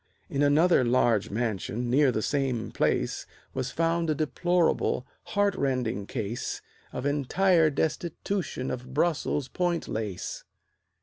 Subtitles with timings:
[0.31, 6.59] In another large mansion near the same place Was found a deplorable, heartrending case
[6.91, 10.43] Of entire destitution of Brussels point lace.